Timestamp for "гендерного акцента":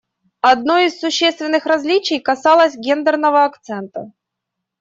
2.75-4.11